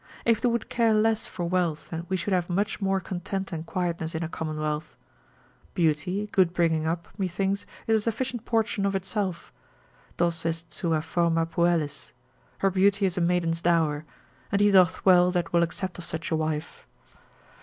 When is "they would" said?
0.41-0.67